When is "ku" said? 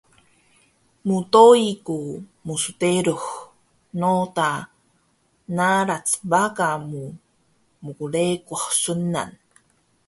1.85-1.97